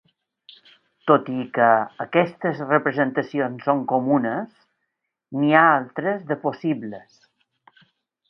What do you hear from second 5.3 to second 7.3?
n'hi ha altres de possibles.